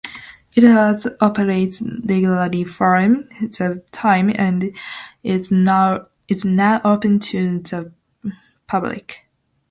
It 0.55 0.63
has 0.63 1.07
operated 1.19 2.09
regularly 2.09 2.63
from 2.63 3.27
that 3.51 3.83
time 3.91 4.31
and 4.33 4.75
is 5.21 5.51
now 5.51 6.07
open 6.83 7.19
to 7.19 7.59
the 7.59 7.91
public. 8.65 9.25